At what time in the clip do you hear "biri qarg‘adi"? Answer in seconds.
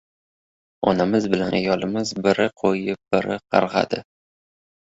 3.17-4.05